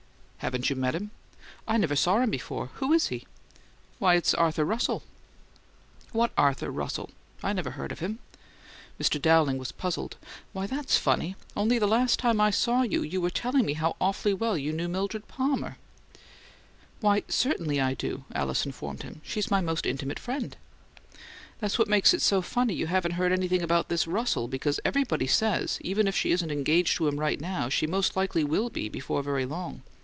"Haven't 0.43 0.71
you 0.71 0.75
met 0.75 0.95
him?" 0.95 1.11
"I 1.67 1.77
never 1.77 1.95
saw 1.95 2.19
him 2.19 2.31
before. 2.31 2.71
Who 2.77 2.93
is 2.93 3.09
he?" 3.09 3.27
"Why, 3.99 4.15
it's 4.15 4.31
this 4.31 4.39
Arthur 4.39 4.65
Russell." 4.65 5.03
"What 6.13 6.31
Arthur 6.35 6.71
Russell? 6.71 7.11
I 7.43 7.53
never 7.53 7.69
heard 7.69 7.91
of 7.91 7.99
him." 7.99 8.17
Mr. 8.99 9.21
Dowling 9.21 9.59
was 9.59 9.71
puzzled. 9.71 10.17
"Why, 10.51 10.65
THAT'S 10.65 10.97
funny! 10.97 11.35
Only 11.55 11.77
the 11.77 11.85
last 11.87 12.17
time 12.17 12.41
I 12.41 12.49
saw 12.49 12.81
you, 12.81 13.03
you 13.03 13.21
were 13.21 13.29
telling 13.29 13.67
me 13.67 13.73
how 13.73 13.95
awfully 14.01 14.33
well 14.33 14.57
you 14.57 14.73
knew 14.73 14.87
Mildred 14.87 15.27
Palmer." 15.27 15.77
"Why, 17.01 17.21
certainly 17.27 17.79
I 17.79 17.93
do," 17.93 18.25
Alice 18.33 18.65
informed 18.65 19.03
him. 19.03 19.21
"She's 19.23 19.51
my 19.51 19.61
most 19.61 19.85
intimate 19.85 20.17
friend." 20.19 20.57
"That's 21.59 21.77
what 21.77 21.87
makes 21.87 22.15
it 22.15 22.19
seem 22.21 22.37
so 22.39 22.41
funny 22.41 22.73
you 22.73 22.87
haven't 22.87 23.11
heard 23.13 23.31
anything 23.31 23.61
about 23.61 23.89
this 23.89 24.07
Russell, 24.07 24.47
because 24.47 24.79
everybody 24.83 25.27
says 25.27 25.77
even 25.81 26.07
if 26.07 26.15
she 26.17 26.31
isn't 26.31 26.49
engaged 26.51 26.97
to 26.97 27.07
him 27.07 27.19
right 27.19 27.39
now, 27.39 27.69
she 27.69 27.85
most 27.85 28.15
likely 28.17 28.43
will 28.43 28.71
be 28.71 28.89
before 28.89 29.21
very 29.21 29.45
long. 29.45 29.83